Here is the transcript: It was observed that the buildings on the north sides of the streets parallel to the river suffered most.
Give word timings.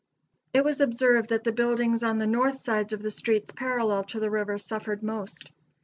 It 0.51 0.63
was 0.63 0.81
observed 0.81 1.29
that 1.29 1.43
the 1.43 1.51
buildings 1.51 2.01
on 2.03 2.17
the 2.17 2.25
north 2.25 2.57
sides 2.57 2.91
of 2.91 3.03
the 3.03 3.11
streets 3.11 3.51
parallel 3.51 4.03
to 4.05 4.19
the 4.19 4.31
river 4.31 4.57
suffered 4.57 5.03
most. 5.03 5.51